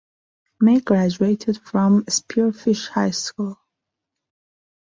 [0.59, 3.59] May graduated from Spearfish High School.